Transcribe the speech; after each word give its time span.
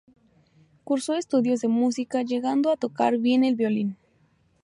Cursó 0.83 1.13
estudios 1.13 1.61
de 1.61 1.67
música 1.67 2.23
llegando 2.23 2.71
a 2.71 2.75
tocar 2.75 3.19
bien 3.19 3.43
el 3.43 3.53
violín. 3.55 3.97